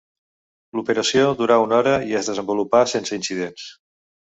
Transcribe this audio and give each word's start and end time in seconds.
L'operació 0.79 1.27
durà 1.43 1.59
una 1.67 1.79
hora 1.83 1.95
i 2.13 2.19
es 2.23 2.33
desenvolupà 2.33 2.85
sense 2.97 3.23
incidents. 3.23 3.73